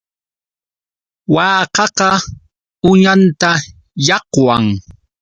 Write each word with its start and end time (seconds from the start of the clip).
Waakaqa 1.35 2.09
uñanta 2.89 3.51
llaqwan. 4.05 4.65